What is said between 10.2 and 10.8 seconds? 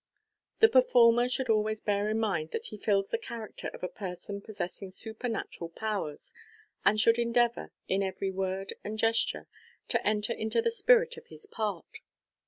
into the